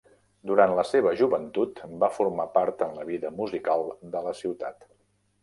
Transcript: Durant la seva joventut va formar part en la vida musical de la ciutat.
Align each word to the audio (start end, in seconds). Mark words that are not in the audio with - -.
Durant 0.51 0.71
la 0.77 0.85
seva 0.91 1.11
joventut 1.19 1.81
va 2.05 2.09
formar 2.15 2.47
part 2.57 2.83
en 2.87 2.97
la 3.01 3.07
vida 3.11 3.33
musical 3.43 3.87
de 4.17 4.25
la 4.31 4.35
ciutat. 4.43 4.91